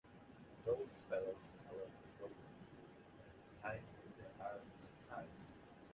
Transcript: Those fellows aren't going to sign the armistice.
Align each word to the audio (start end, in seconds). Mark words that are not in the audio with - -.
Those 0.65 1.03
fellows 1.07 1.51
aren't 1.69 2.19
going 2.19 2.31
to 2.33 3.61
sign 3.61 3.81
the 4.17 4.43
armistice. 4.43 5.51